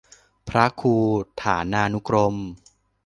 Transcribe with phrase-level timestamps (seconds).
[0.49, 0.95] พระครู
[1.41, 2.35] ฐานานุกรม